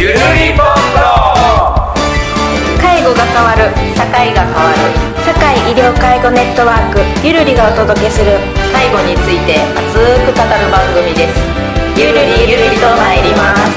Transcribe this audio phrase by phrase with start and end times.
[0.00, 0.18] ゆるり
[0.56, 0.66] ぽん
[2.80, 4.78] 介護が変わる社会が変わる
[5.26, 7.00] 社会医療介護ネットワーク。
[7.22, 8.38] ゆるりがお届けする
[8.72, 11.36] 介護について熱く語る番組です。
[12.00, 13.76] ゆるりゆるりと参ります。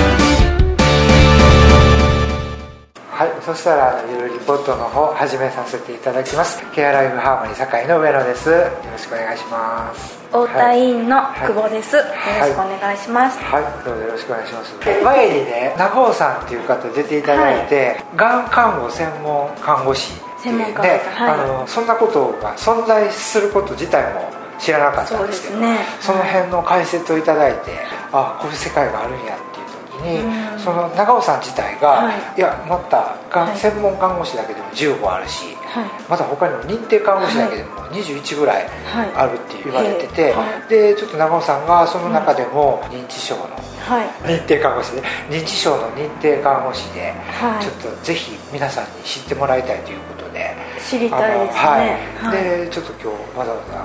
[3.12, 6.64] はい、そしたらゆるリポートの方始めさせていただきます。
[6.72, 8.50] ケアライフハーモニー堺の上野です。
[8.50, 11.48] よろしくお願いします太田委員のはい。
[11.48, 14.74] 久保です、よろしくお願いします、はい、どうぞよろしくお願いします。
[14.82, 25.78] 前にね長尾さんっていう方出ていただいて、がん看護専門看護師専門看護師はいあのそんなことが存在すること自体も知らなかったんですけどね。
[26.02, 27.78] その辺の解説をいただいて
[28.12, 30.60] あこういう世界があるんやっていう時に、うん。
[30.60, 32.40] その長尾さん自体が、はい。
[32.40, 33.58] い、やまたがんはい。
[33.58, 35.63] 専門看護師だけでも15あるし、はい
[36.10, 39.12] また他にも認定看護師だけでも21ぐらいはい。
[39.16, 40.34] あるって言われてて、
[40.70, 44.08] でちょっと長尾さんがその中でも認知症のはい。
[44.28, 47.64] 認定看護師で認知症の認定看護師で、はい。
[47.64, 50.56] ちょっとぜひ皆さんに知ってもらいたいということで。
[50.80, 51.60] 知りたいですね。
[51.60, 51.90] はい、
[52.26, 52.44] はい。
[52.44, 53.76] でちょっと今日わざわざ、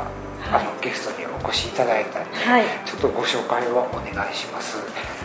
[0.57, 0.67] はい。
[0.67, 2.65] あのゲストにお越しいただいたんで、はい。
[2.85, 4.79] ちょっとご紹介をお願いします。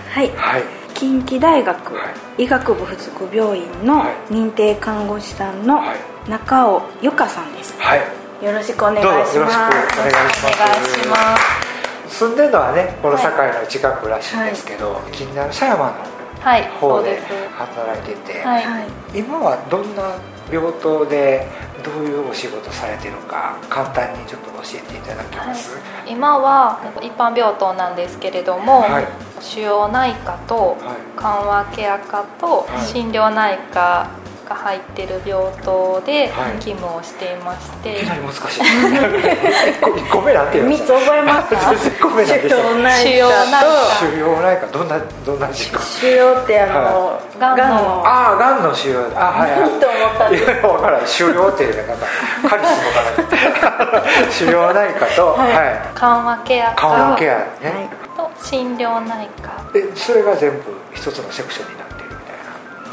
[0.09, 0.29] はい。
[0.35, 0.63] はい。
[0.93, 2.01] 近畿大学は
[2.37, 2.43] い。
[2.43, 4.33] 医学部附属病院のはい。
[4.33, 6.29] 認定看護師さんのはい。
[6.29, 7.75] 中尾由香さんです。
[7.79, 8.45] はい。
[8.45, 9.33] よろしくお願いします。
[9.33, 9.95] ぞよろしくお願いします。
[9.97, 11.37] お願いしま
[12.07, 12.17] す。
[12.19, 15.93] 住んでるのはねこの堺の近くらしいんですけど、近隣の狭山の
[16.41, 16.67] はい。
[16.79, 17.19] 方で
[17.57, 18.87] 働いてて、はいはい。
[19.15, 20.15] 今はどんな
[20.51, 21.47] 病棟で
[21.83, 29.07] どういうお仕事されてるか簡単にちょっと教えていただけます、今は一般病棟なんですけれども、はい。
[29.41, 30.97] 腫瘍内科とはい。
[31.17, 32.87] 緩和ケア科とはい。
[32.87, 34.09] 心療内科
[34.47, 36.59] が入ってる病棟ではい。
[36.59, 38.61] 勤務をしていまして、いきなり難しい。
[38.61, 41.55] 1個一個目なんて言いま3しつ覚えました？
[41.55, 42.55] た1個目なんでした？
[42.55, 43.15] 腫瘍内
[43.61, 48.03] 科腫瘍内科どんなどんな時間と腫瘍ってあの、はがんの。
[48.05, 49.59] ああがんの腫瘍あはいはい。
[49.61, 50.43] 何と思ったんです。
[50.43, 52.05] いや分からない腫瘍っていうなんか
[52.49, 55.97] カリスマかな腫瘍内科と、はい。
[55.97, 56.75] 緩和ケア。
[56.75, 59.51] 科緩和ケアね、と心療内科。
[59.75, 60.57] えそれが全部
[60.93, 61.92] 一つのセクションになってる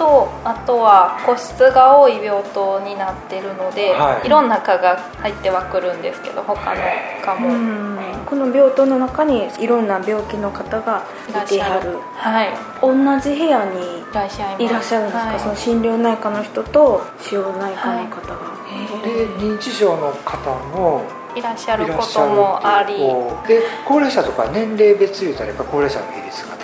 [0.01, 4.27] とあとは個室が多い病棟になってるので、はい。
[4.27, 6.81] い、ろんな科が入ってはくるんですけど他の
[7.23, 7.49] 科も。
[7.49, 7.99] うん。
[8.25, 11.45] この病棟の中にいろんな病気の方がいてはる。
[11.45, 11.99] っしゃる。
[12.17, 12.49] はい。
[12.81, 15.19] 同じ部屋にいらっしゃいますいらっしゃるんです。
[15.19, 18.41] か、はいその心療内科の人と腫瘍内科の方が、
[19.05, 21.03] で認知症の方も
[21.37, 22.97] いらっしゃることもあり。
[23.47, 26.60] で高齢者とか年齢別言うたらやっぱ高齢者の比率が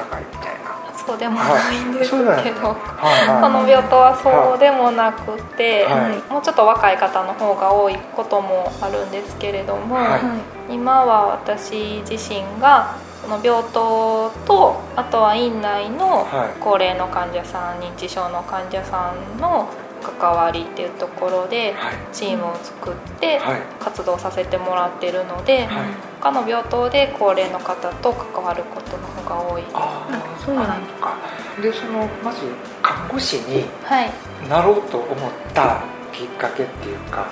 [1.07, 6.33] そうでもないんですけど、はいこの病棟はそうでもなくて、はい。
[6.33, 10.19] もうちょっと若い方の方が多いこともあるんですけれども、は
[10.69, 10.75] い。
[10.75, 16.61] 今は私自身がその病棟とあとは院内のはい。
[16.61, 19.69] 高齢の患者さん認知症の患者さんの
[20.03, 21.95] 関わりっていうところではい。
[22.13, 23.61] チームを作ってはい。
[23.81, 25.87] 活動させてもらってるので、はい。
[26.21, 29.63] 他の病棟で高齢の方と関わることの方が多い。
[29.63, 31.17] ですああそうなんのか。
[31.63, 32.41] でそのまず
[32.83, 34.11] 看護師にはい。
[34.49, 37.27] なろうと思ったきっかけっていうか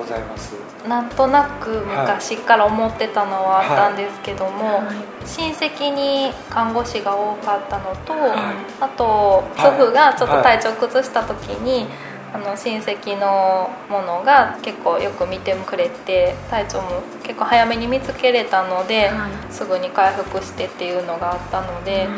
[0.00, 0.54] ございます。
[0.88, 4.96] なんとなく昔から思ってたのはあったんですけども、はい。
[5.26, 8.32] 親戚に看護師が多かったのと、はい。
[8.80, 9.78] あとはい。
[9.78, 11.86] 祖父がちょっと体調崩した時に、
[12.32, 22.08] あの親戚のものが結構よく見てくれて体調も結構早めに見つけれたので、はすぐに回復してっていうのがあったので、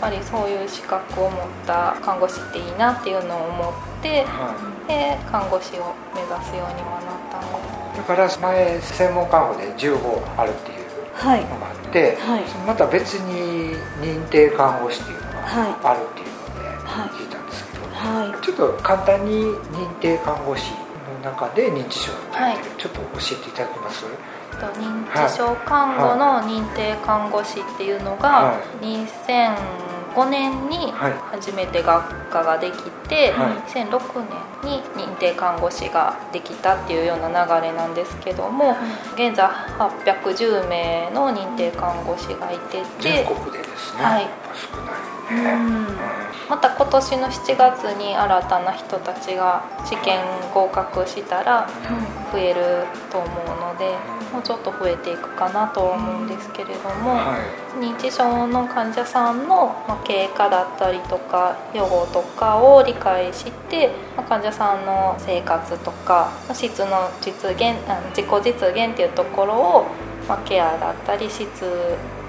[0.00, 4.54] ぱりそういう資格を持った看護師っていいなっていうのを思っては
[4.88, 7.46] で看護師を目指すようにはなったんで。
[7.92, 7.94] す。
[7.94, 12.44] いだから前専門看護で15あるっていうはいのがあって、はい。
[12.66, 13.74] また別に
[14.04, 17.08] 認定看護師っていうのはいがあるっていうのではい。
[17.10, 19.42] 聞いたんですけど、はいちょっと簡単に
[19.72, 20.72] 認定看護師
[21.24, 24.04] の中で認知症になってる、はちょっと教えていただけます？
[24.60, 33.52] と認知症看護の認定看護師っていうのがは2005年にはい初めて学科ができて、はい。
[33.70, 34.24] 2006
[34.62, 38.76] 年に認定看護師ができたっていうような流れなんですけども、
[39.14, 44.26] 現在810名の認定看護師がいてて全国でですね、はい。
[44.54, 50.20] 少ないね、うんまた今年の7月に新たな人たちが試験
[50.54, 51.68] 合格したら
[52.32, 53.96] 増えると思うので
[54.32, 57.80] もうちょっと増えていくかなとは思うんですけれども、はい。
[57.80, 69.86] 認知症の患者さんのまあ経過だったりとか予後とかを理解してまあ患者さんの生活とか質の実現あ自己実現っていうところを、
[70.28, 71.46] まあ、ケアだったり質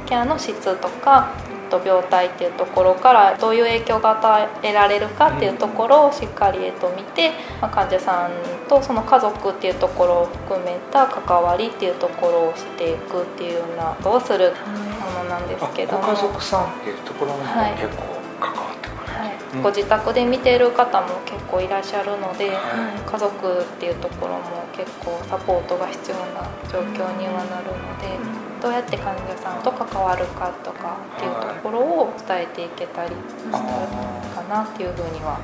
[0.05, 1.33] ケアの質とか
[1.67, 7.31] と病態っていうところからどういう影響が与えられるかっていうところをしっかり、えっと、見て、
[7.61, 8.31] ま、患者さん
[8.67, 14.53] とその家族っていうところを含めた関わりっていうところをしていくっていうようなことをする
[15.15, 18.76] ものなんですけど家族さんっていうところも結構関わって、はい、
[19.63, 22.51] ご自宅で見ている方も結構いらっしゃるので、
[23.05, 33.15] 家族っていうところも結構サポートが必要な状況にはなるので、どうやって患者さんと関わるかとかっていうところを伝えていけたりし
[33.51, 35.39] たかなっていうふうには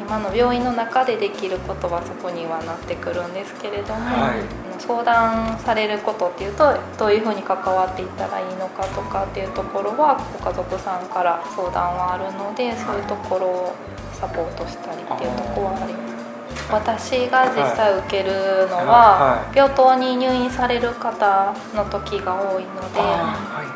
[0.00, 13.72] 今の病院の中でできることはそこにはなってくるんですけれども、はい、相談されることっていうとどういうふうに関わっていったらいいのかとかっていうところはご家族さんから相談はあるのでそういうところを
[14.12, 16.11] サポートしたりっていうとこはあります。
[16.70, 18.32] 私が実際受ける
[18.68, 23.00] のは病棟に入院される方の時が多いので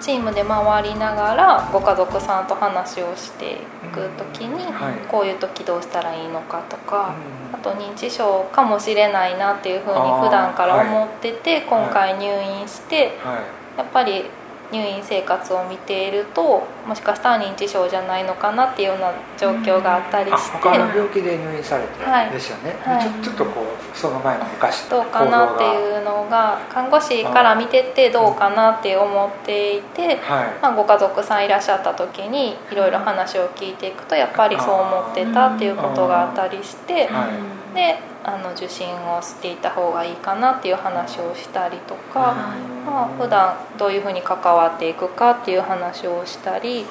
[0.01, 3.57] チームで回りながらご家族さんと話をしてい
[3.93, 4.65] く時に
[5.11, 7.15] こういう時どうしたらいいのかとか
[7.53, 13.13] あと認知症かもしれないなっていうふうに普段から思ってて今回入院して
[13.77, 14.25] やっぱり
[14.73, 30.19] 入院生活を見ているともしかしたら認知症じゃないのかなっていうような状況があったりして、他の病気で入院されてですよね、はい、ちょっとこうその前の昔どうかなっていうのが看護師から見ててどうかなって思っていて、
[30.63, 37.09] まあ、ご家族さんいらっしゃった時にいろいろ話を聞いていくとやっぱりそう思ってたっていうことがあったりして、
[37.75, 42.35] であの受診をしていた方がいいかなっていう話をしたりとか、
[42.85, 46.85] まあ普段どういうふうに関わっていくかっていう話をしたり、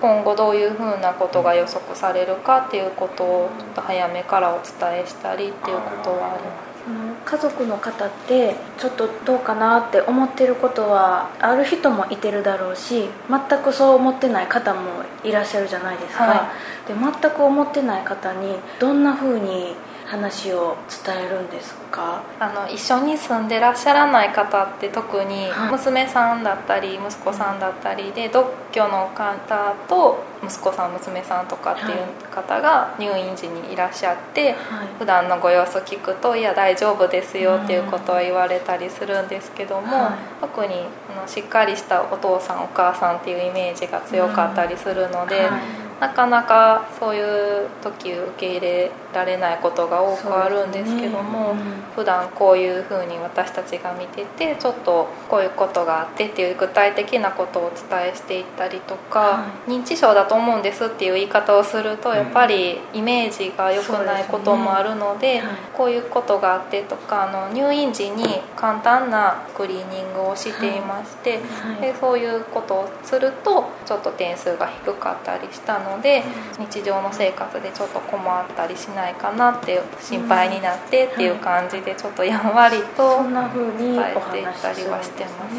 [0.00, 6.76] 今後どういうふうなことが予測されるかっていうことをちょっと早めからお伝えしたりっていうことはあります。
[7.24, 16.52] 家族の方ってちょっとどうかなって思ってることはある人もいてるだろうし全くそう思ってない方もいらっしゃるじゃないですか、は
[16.84, 19.74] い、で全く思ってない方にどんなふうに
[20.06, 22.22] 話を伝えるんですか？
[22.38, 40.86] あの一緒に住んでらっしゃらない方って特に娘さんだったり息子さんだったりで独居の方と息子さん娘さんとかっていう方が入院時にいらっしゃって、はい、普段のご様子聞くと「いや大丈夫ですよ」っていうことを言われたりするんですけども、はい、特に
[41.16, 45.48] あのしっかりしたお父さんお母さんっていうイメージが強かったりするので。
[45.48, 65.40] はいなかなかそういう時受け入れられないことが多くあるんですけども、ねうん、普段こういうふうに私たちが見ててちょっとこういうことがあってっていう具体的なことをお伝えしていったりとか、はい、認知症だと思うんですっていう言い方をするとやっぱりイメージが良くないこともあるので、ね。
[65.40, 76.22] はい、こういうことがあってとかあの入院時に簡単なクリーニングをしていまして、はい、でそういうことをするとちょっと点数が低かったりしたのので
[76.58, 85.56] 日常の生活でちょっと困ったりしないかなって心配になってっていう感じでちょっとやんわりと伝えていったりはしてます。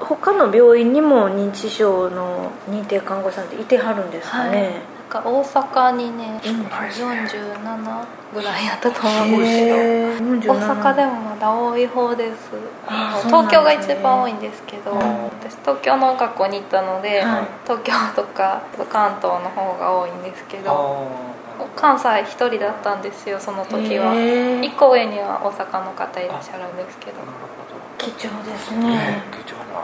[0.00, 10.54] 他の病院にも認知症の認定看護師さんっていてはるんですかね、はいか大阪にね、うん、47ぐらいやったと思うんですけど。
[10.54, 12.50] 大阪でもまだ多い方です。
[13.26, 21.10] 東京が一番多いんですけど、私東京の学校に行ったので、はい、東京とか関東の方が多いんですけど
[21.76, 24.12] 関西1人だったんですよその時は。
[24.14, 27.18] 1個上には大阪の方いらっしゃるんですけど
[28.02, 29.22] 貴重ですね。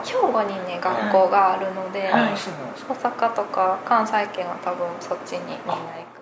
[0.03, 6.19] 兵庫にね学校があるので、はい、大阪とか関西圏は多分そっちにみんな行く。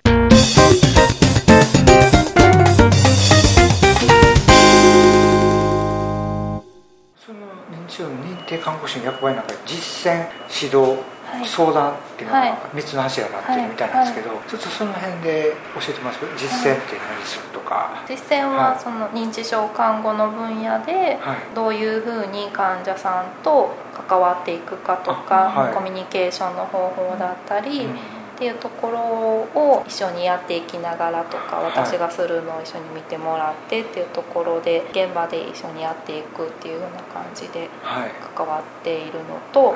[7.17, 7.39] その
[7.71, 11.01] 認知症の認定看護師の役割なんか実践指導
[11.45, 18.03] 相談っていうのが3つの柱になってるみたいなんですけど、ちょっとその辺で教えてます実践って何するとか。
[18.07, 21.17] 実践はその認知症看護の分野で
[21.53, 23.75] どういうふうに患者さんと
[24.07, 27.87] 関わっていくかとか、コミュニケーションの方法だったり、
[28.37, 37.67] っていうところを一緒にやっていきながらとか私がするのを一緒に見てもらってっていうところで現場で一緒にやっていくっていうような感じで
[38.35, 39.75] 関わっているのと、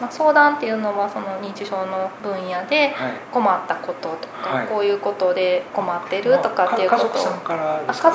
[0.00, 2.94] まあ、相談っていうのはその認知症の分野で
[3.32, 7.06] 困ったこととか、はい、こういうことで困ってるとかっていうこと。
[7.06, 8.12] を、まあ、家族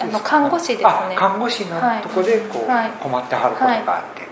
[0.00, 1.16] あの看護師ですね。
[1.16, 4.28] 看護師のとこでこう、はい、困ってはることがあって、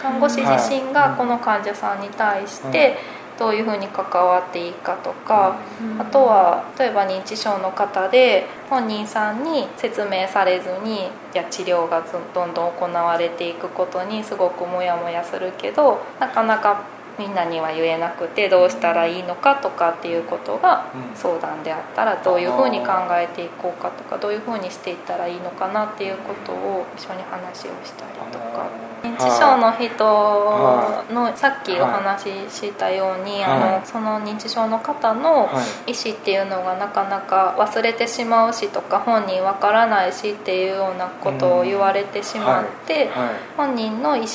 [0.00, 2.96] 看護師自身がこの患者さんに対して、
[3.38, 5.56] どういうふうに関わっていいかとか、
[5.98, 12.04] あとは例えば認知症の方で本人さんに説明されずにや治療が
[12.34, 16.84] どんどん行われていくことにすごくモヤモヤするけどなかなか
[17.18, 28.88] みんなには言えなくてどうしたらいいのかとかっていうことが相談であったらどういうふうに考えていこうかとかどういうふうにしていったらいいのかなっていうことを一緒に話をしたりとか。
[29.02, 35.48] 認知症の人のさっきお話ししたようにあのその認知症の方の
[35.86, 43.08] 意思っていうのがなかなか忘れてしまうしとか本人わからないしっていうようなことを言われてしまって
[43.56, 44.28] 本人の意思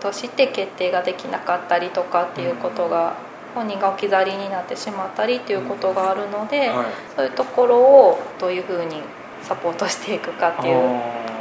[0.00, 3.14] として決定ができなかったりとかっていうことが
[3.54, 9.00] 本人が置き去りになってしまったりっていうことがあるので、はい、そういうところをどういうふうに
[9.42, 10.76] サポートしていくかっていう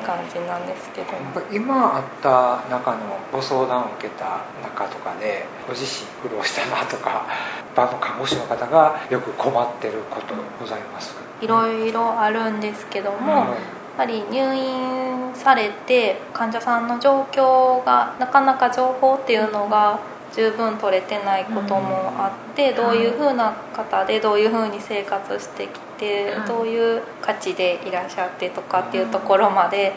[0.05, 1.07] 感じなんですけど。
[1.51, 2.99] 今あった中の
[3.31, 7.25] ご相談を受けた中とかでご自身苦労したなとか
[7.73, 11.13] 一般の看護師の方がよく困ってることございます？
[11.41, 13.55] いろいろあるんですけども、うん、やっ
[13.97, 19.99] ぱり入院されて患者さんの状況がなかなか情報っていうのが
[20.33, 29.93] 十分取れてないこともあって、どういうふうな方でどういうふうに生活してきて、どういう価値でいらっしゃってとかっていうところまで、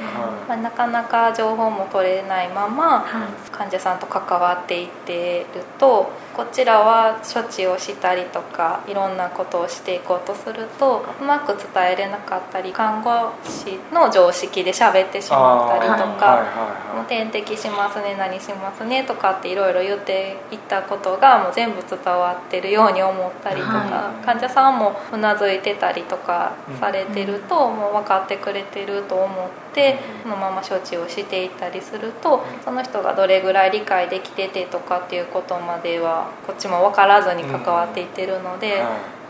[0.49, 3.05] まあ、なかなか情報も取れないまま
[3.53, 16.47] 患者さんと関わっていってるとこちらは処置をしたりとかいろんなことをしていこうとするとうまく伝えれなかったり看護師の常識で喋ってしまったりとか
[17.09, 29.29] 「点滴しますね何しますね」とかっていろいろ言っていったことがもう全部伝わってるように思ったりとか患者さんもうなずいてたりとかされてるともう分かってくれてると思っ
[29.75, 38.83] てそのまま処置をしていったりするとその人がどれぐらい理解できててとかっていうことまではこっちも分からずに関わっていってるので。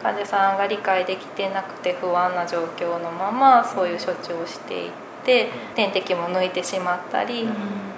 [0.03, 4.91] 患者さんが理解できてなくて不安な状況のままそういう処置をしていっ
[5.25, 7.49] て点滴も抜いてしまったり、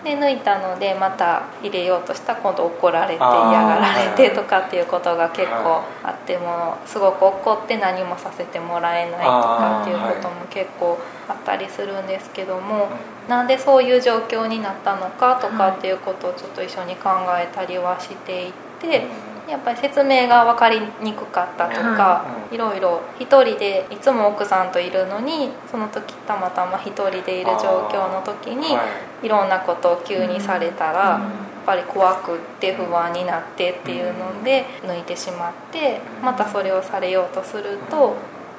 [0.05, 10.99] で抜いたのでまた入れようとしたら今度怒られて嫌がられてとかっていうことが結構あってもすごく怒って何もさせてもらえないとかっていうことも結構
[11.29, 12.89] あったりするんですけども
[13.29, 19.32] なんでそういう状況になったのかとかっていうことをちょっと一緒に考えたりはしていて。
[19.49, 22.57] やっぱり説明が分かりにくかったとか、い。
[22.57, 28.77] ろいろ1人でいつも奥さんといるのにその時たまたま1人でいる状況の時に
[29.23, 29.29] い。
[29.29, 38.17] ろんなことを急にされたら、やっぱり怖くって不安になってっていうので抜いてしまってまたそれをされようとすると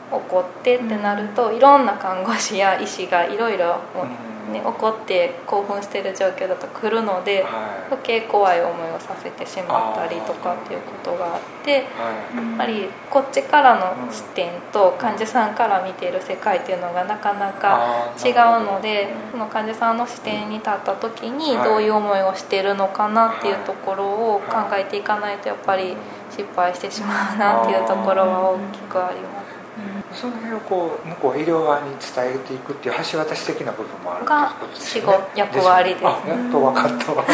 [0.10, 3.82] 怒ってってなるといろんな看護師や医師がいろいろ
[4.53, 7.51] ね、怒って興奮してる状況だと来るので、はい、
[7.91, 25.95] 余計怖い思いをさせてしまったりとかっていうことがあって、はい、やっぱりこっちからの視点と患者さんから見ている世界っていうのがなかなか違うのでその患者さんの視点に立った時にどういう思いをしているのかなっていうところを考えていかないとやっぱり
[26.29, 29.42] 失敗してしまうなっていうところは大きくあります。
[30.13, 34.29] その辺をこう向こう医療側に伝えていくっていう橋渡し的な部分もあるって
[34.60, 35.03] ことですね。
[35.36, 37.12] 役割です、ね、あ やっと分かった。
[37.13, 37.25] わ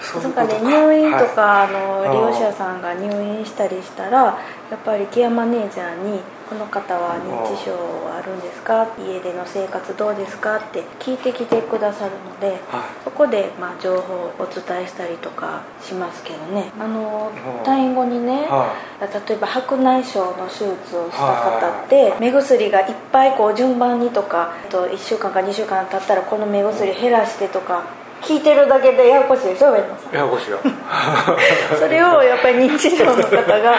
[0.00, 0.44] そうか。
[0.44, 4.38] ね入院とか、はい、あの利用者さんが入院したりしたら
[4.70, 12.56] やっぱりケアマネージャーに「この方は認知症はあるんですか?」家での生活どうですか?」って聞いてきてくださるので、はい、
[13.04, 16.70] そこでまあ情報をお伝えしたりとかしますけどね。
[16.78, 17.30] あの
[17.64, 18.68] 退院後にね、は
[19.00, 27.82] い、例えば白内障の手術をした方って目薬がいっぱいこう順番にとかと1週間か2週間経ったらこの目薬減らしてとか
[28.30, 30.14] 聞いてるだけでややこしいでしょ上野さん。
[30.14, 30.60] ややこしいよ。
[31.76, 33.74] それをやっぱり認知症の方が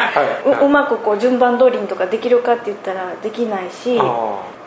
[0.62, 3.98] ううまくこう順番通りにとかできるかって言ったらできないし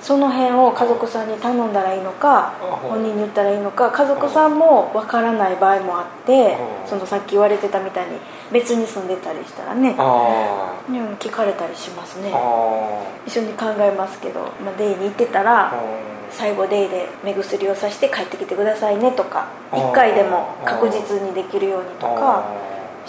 [0.00, 8.18] その辺を家族さんに頼んだらいいのか本人に言ったらいいのか家族さんもわからない場合もあってそのさっき言われてたみたいに
[8.52, 9.94] 別に住んでたりしたらね
[11.18, 12.30] 聞かれたりしますね。
[13.26, 15.72] 一緒に考えますけど、まあ、デイに行ってたら
[16.30, 22.44] 最後デイで目薬をさして帰ってきてくださいねとか1回でも確実にできるようにとか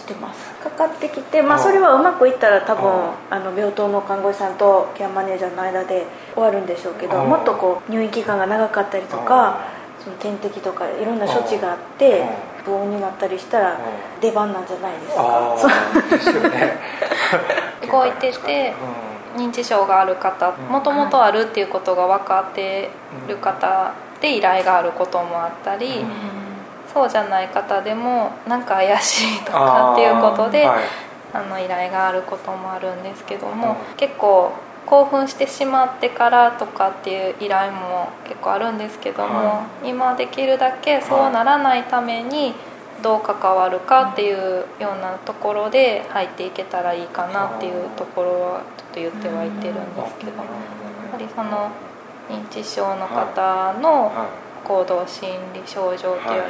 [0.05, 0.51] してます。
[0.63, 2.83] かかってきて、まあ、それはうまくいったら多分
[3.29, 9.67] あの病棟の看護師さんとケアマネージャーの間で終わるんでしょうけどもっとこう入院期間が長かったりとか
[9.99, 12.23] その点滴とかいろんな処置があって
[12.63, 13.79] 不穏になったりしたら
[14.21, 15.57] 出番なんじゃないですか。
[15.57, 16.09] そう。
[16.09, 16.77] ですね。
[17.91, 18.73] 動いてて
[19.35, 22.89] 認知症がある方もともとあるっていうことが分かって
[23.27, 26.05] る方で依頼があることもあったり、
[26.95, 30.83] そうじゃない方でもなんか怪しいとかっていうことであ、はい、
[31.33, 34.53] あの依頼があることもあるんですけども、結構
[34.85, 42.53] 興奮してしまってからとかっていう依頼も結構あるんですけども、はい、今できるだけそうならないために
[43.03, 51.71] どう関わるかっていうようなところで入っていけたらいいかなっていうところはちょっと言ってはいてるんですけどやっぱりその
[52.29, 54.11] 認知症の方の
[54.65, 56.43] 行動心理症状っていう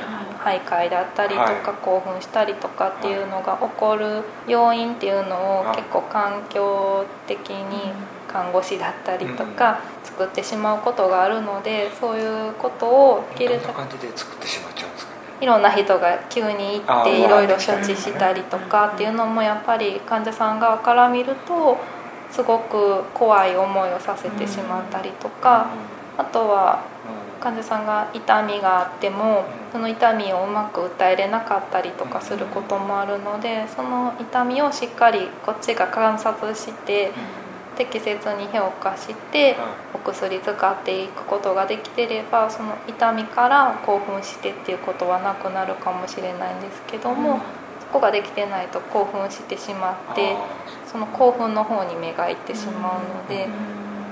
[0.44, 7.92] 徘徊だったりとか興奮したりとかっていうのが起こる要因っていうのを結構環境的に
[8.28, 21.78] 看護師だったりとか作ってしまうことがあるのでそういうことをできるだけ作ってしまっちゃうんですかいろんな人が急に行っていろいろ処置したりとかっていうのもやっぱり患者さん側から見ると
[22.32, 25.68] すごく怖い思いをさせてしまったりとか
[26.18, 26.84] あとは
[27.46, 37.12] 患者さんが痛みがあってもその痛みをうまく訴えれなかったりとかすることもあるのでその痛みをしっかりこっちが観察して
[37.78, 39.58] 適切に評価して
[39.94, 47.42] お薬使っていくことができてればその痛みから興奮してっていうことはなくなるかもしれないんですけども
[47.80, 50.36] そこができてないと興奮してしまって
[50.88, 53.48] その興奮の方に目がいってしまうので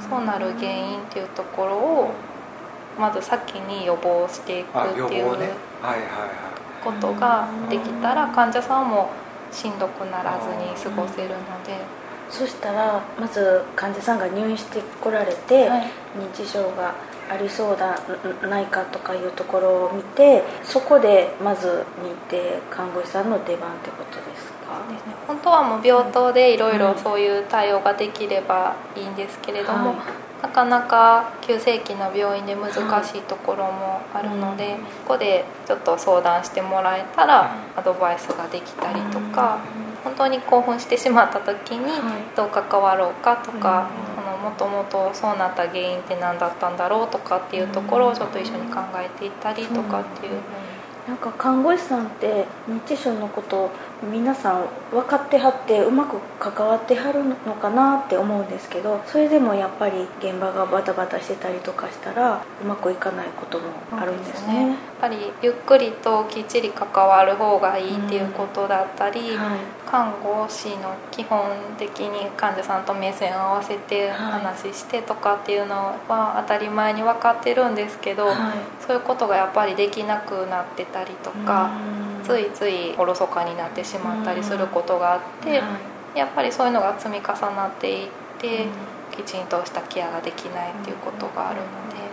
[0.08, 2.12] そうなる原因っていうところを
[3.00, 5.36] まず先に予防していくっていう
[6.84, 9.10] ことができたら患者さんも
[9.52, 12.04] しんどくならずに過ごせるので。
[12.30, 15.82] そしたらまず患者さんが入院してこられて、はい、
[16.18, 16.96] 認知症が
[17.30, 18.00] ありそうだ
[18.48, 24.82] ないかとかいうところを見てそこでまず認定看護師さんの出番ってことですか？
[24.92, 25.14] ですね。
[25.28, 29.98] 本当はもう病棟でいろいろそういう対応ができればいいんですけれども、はい、
[30.44, 32.74] なかなか急性期の病院で難
[33.04, 39.60] しいところもあるので、はい、ここでちょっと相談してもらえたらアドバイスができたりとか。
[40.04, 41.86] 本当に興奮してしまった時に
[42.36, 43.90] どう関わろうかとか、
[44.44, 50.34] もともとそうなった原因って何だったんだろうとかっていうところをちょっと一緒に考えていったりとかっていう。
[51.08, 53.70] なんか看護師さんって認知症のこと
[54.12, 69.38] 皆さん分かってはってうまく関わってはるのかなって思うんですけどそれでもやっぱり現場がバタバタしてたりとかしたらうまくいかないこともあるんですね、ね、やっぱりゆっくりときっちり関わる方がいいっていうことだったり、うん。
[69.38, 71.46] はい、看護師の基本
[71.78, 75.76] 的に患者さんと目線を合わせて話してとかっていうの
[76.08, 78.36] は当たり前に分かってるんですけど、はい、
[78.86, 81.72] そういうことがやっぱりできなくなってたりとか。
[81.98, 82.14] うん。
[82.24, 85.62] ついついおろそかになってしまったりすることがあって、
[86.16, 88.66] やっぱりそういうのが積み重なっていって、
[89.16, 92.04] きちんとしたケアができないっていうことがあるので。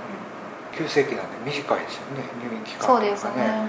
[0.72, 3.08] 急性期なんで短いですよね入院期間とかね。
[3.08, 3.66] そうですね。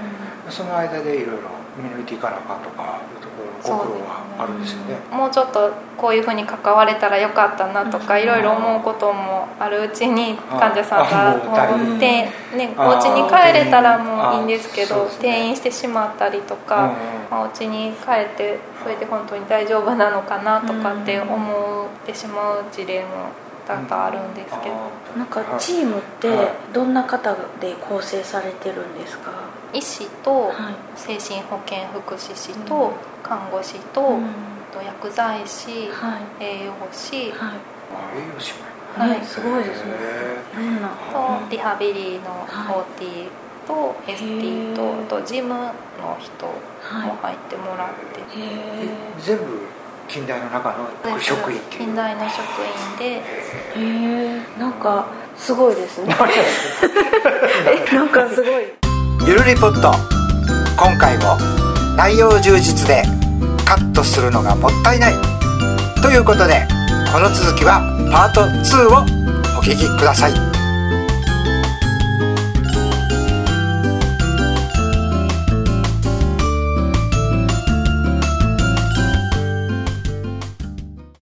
[0.49, 12.23] その間でいろいろ見抜いていかなあかんとかいうところご苦労はあるんですよね、ね、もうちょっとこういうふうに関われたらよかったなとかいろいろ思うこともあるうちに患者さんがもうて、
[12.55, 16.95] ね、お家に帰れたらもういいんですけど転院してしまったりとか、
[17.29, 23.29] まあ、お家に帰ってそれで本当に大丈夫なのかなとかって思ってしまう事例も
[23.67, 24.75] 多々あるんですけど、
[25.15, 26.29] なんかチームって
[26.73, 29.31] どんな方で構成されてるんですか？
[29.71, 30.51] 医師と
[30.95, 32.91] 精神保健福祉士と
[33.31, 34.19] 看護師と
[34.75, 35.89] 薬剤師、
[36.37, 37.33] 栄養士、栄養
[38.37, 38.51] 士
[38.93, 39.93] はいすごいですね。
[41.13, 43.29] とリハビリの OT
[43.65, 45.71] と ST ととジムの
[46.19, 48.19] 人も入ってもらって、
[49.17, 49.43] 全部
[50.09, 51.79] 近代の中の職員っていう。
[51.85, 53.05] 近代の職員で。
[53.05, 53.21] へ
[54.59, 56.13] えんかすごいですね。
[57.93, 58.73] なんかすごい。
[59.25, 59.93] ゆるりポット。
[60.75, 61.37] 今回も
[61.95, 63.20] 内容充実で
[63.71, 65.13] カットするのがもったいない。
[66.01, 66.67] ということで
[67.13, 67.79] この続きは
[68.11, 70.50] パート2をお聴きください。